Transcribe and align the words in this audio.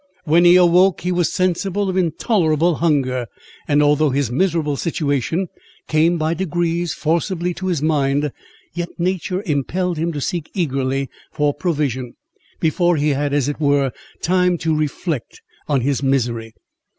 When 0.23 0.45
he 0.45 0.55
awoke, 0.55 1.01
he 1.01 1.11
was 1.11 1.31
sensible 1.31 1.87
of 1.87 1.95
intolerable 1.95 2.73
hunger; 2.77 3.27
and 3.67 3.83
although 3.83 4.09
his 4.09 4.31
miserable 4.31 4.75
situation 4.75 5.47
came 5.87 6.17
by 6.17 6.33
degrees 6.33 6.91
forcibly 6.95 7.53
to 7.53 7.67
his 7.67 7.83
mind, 7.83 8.31
yet 8.73 8.89
nature 8.97 9.43
impelled 9.45 9.99
him 9.99 10.11
to 10.13 10.19
seek 10.19 10.49
eagerly 10.55 11.07
for 11.31 11.53
provision, 11.53 12.15
before 12.59 12.95
he 12.97 13.09
had, 13.09 13.31
as 13.31 13.47
it 13.47 13.59
were, 13.59 13.91
time 14.23 14.57
to 14.57 14.75
reflect 14.75 15.43
on 15.67 15.81
his 15.81 16.01
misery. 16.01 16.55